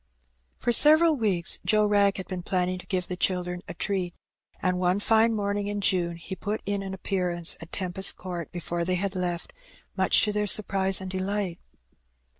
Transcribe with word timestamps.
For 0.57 0.73
several 0.73 1.15
weeks 1.15 1.59
Joe 1.63 1.85
Wrag 1.85 2.17
had 2.17 2.27
been 2.27 2.41
planning 2.41 2.79
to 2.79 2.87
give 2.87 3.05
the 3.05 3.15
children 3.15 3.61
a 3.67 3.75
treat; 3.75 4.15
and 4.59 4.79
one 4.79 4.99
fine 4.99 5.31
morning 5.31 5.67
in 5.67 5.79
June 5.79 6.15
he 6.15 6.35
put 6.35 6.63
in 6.65 6.81
an 6.81 6.95
appearance 6.95 7.55
at 7.61 7.71
Tempest 7.71 8.17
Court 8.17 8.51
before 8.51 8.83
they 8.83 8.95
had 8.95 9.13
left, 9.15 9.53
much 9.95 10.23
to 10.23 10.31
their 10.31 10.47
surprise 10.47 11.01
and 11.01 11.11
delight. 11.11 11.59